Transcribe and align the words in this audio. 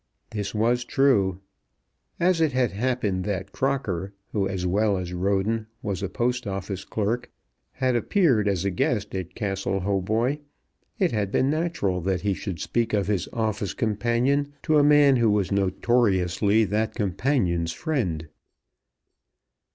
This 0.31 0.55
was 0.55 0.83
true. 0.83 1.41
As 2.19 2.41
it 2.41 2.53
had 2.53 2.71
happened 2.71 3.23
that 3.25 3.51
Crocker, 3.51 4.15
who 4.31 4.47
as 4.47 4.65
well 4.65 4.97
as 4.97 5.13
Roden 5.13 5.67
was 5.83 6.01
a 6.01 6.09
Post 6.09 6.47
Office 6.47 6.83
Clerk, 6.85 7.29
had 7.73 7.95
appeared 7.95 8.47
as 8.47 8.65
a 8.65 8.71
guest 8.71 9.13
at 9.13 9.35
Castle 9.35 9.81
Hautboy, 9.81 10.39
it 10.97 11.11
had 11.11 11.31
been 11.31 11.51
natural 11.51 12.01
that 12.01 12.21
he 12.21 12.33
should 12.33 12.59
speak 12.59 12.93
of 12.93 13.05
his 13.05 13.29
office 13.31 13.75
companion 13.75 14.51
to 14.63 14.79
a 14.79 14.83
man 14.83 15.17
who 15.17 15.29
was 15.29 15.51
notoriously 15.51 16.65
that 16.65 16.95
companion's 16.95 17.71
friend. 17.71 18.27